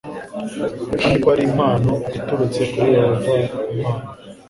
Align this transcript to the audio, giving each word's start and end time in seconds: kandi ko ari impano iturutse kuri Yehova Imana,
kandi 0.99 1.15
ko 1.21 1.27
ari 1.33 1.43
impano 1.49 1.91
iturutse 2.17 2.61
kuri 2.71 2.87
Yehova 2.97 3.33
Imana, 3.75 4.07